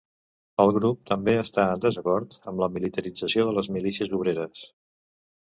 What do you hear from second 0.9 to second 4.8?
també està en desacord amb la militarització de les milícies obreres.